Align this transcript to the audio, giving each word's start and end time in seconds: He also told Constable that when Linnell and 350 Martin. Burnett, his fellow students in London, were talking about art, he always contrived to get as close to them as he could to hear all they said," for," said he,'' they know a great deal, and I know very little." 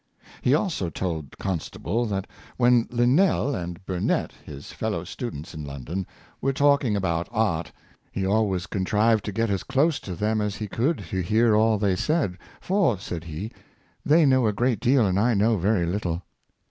He 0.41 0.55
also 0.55 0.89
told 0.89 1.37
Constable 1.37 2.07
that 2.07 2.25
when 2.57 2.87
Linnell 2.89 3.53
and 3.53 3.77
350 3.77 3.83
Martin. 3.83 3.83
Burnett, 3.85 4.31
his 4.43 4.71
fellow 4.71 5.03
students 5.03 5.53
in 5.53 5.63
London, 5.63 6.07
were 6.41 6.53
talking 6.53 6.95
about 6.95 7.29
art, 7.31 7.71
he 8.11 8.25
always 8.25 8.65
contrived 8.65 9.23
to 9.25 9.31
get 9.31 9.51
as 9.51 9.61
close 9.61 9.99
to 9.99 10.15
them 10.15 10.41
as 10.41 10.55
he 10.55 10.67
could 10.67 11.05
to 11.11 11.21
hear 11.21 11.55
all 11.55 11.77
they 11.77 11.95
said," 11.95 12.39
for," 12.59 12.97
said 12.97 13.25
he,'' 13.25 13.51
they 14.03 14.25
know 14.25 14.47
a 14.47 14.53
great 14.53 14.79
deal, 14.79 15.05
and 15.05 15.19
I 15.19 15.35
know 15.35 15.57
very 15.57 15.85
little." 15.85 16.23